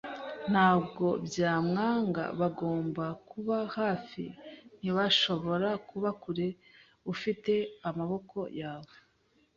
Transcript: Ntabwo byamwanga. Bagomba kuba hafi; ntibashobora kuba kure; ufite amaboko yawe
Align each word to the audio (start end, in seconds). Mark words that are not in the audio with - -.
Ntabwo 0.51 1.05
byamwanga. 1.27 2.23
Bagomba 2.39 3.05
kuba 3.29 3.57
hafi; 3.77 4.23
ntibashobora 4.79 5.69
kuba 5.89 6.09
kure; 6.21 6.47
ufite 7.13 7.53
amaboko 7.89 8.37
yawe 8.61 8.93